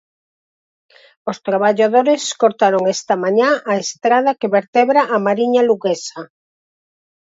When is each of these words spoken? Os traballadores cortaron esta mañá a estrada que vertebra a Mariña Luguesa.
Os 1.31 1.37
traballadores 1.47 2.21
cortaron 2.41 2.83
esta 2.95 3.15
mañá 3.23 3.49
a 3.71 3.73
estrada 3.85 4.37
que 4.39 4.51
vertebra 4.57 5.01
a 5.15 5.17
Mariña 5.25 5.61
Luguesa. 5.69 6.21